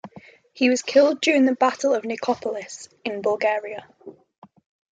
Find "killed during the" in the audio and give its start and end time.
0.81-1.53